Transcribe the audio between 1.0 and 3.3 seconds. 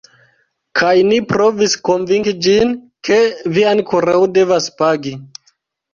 ni provis konvinki ĝin, ke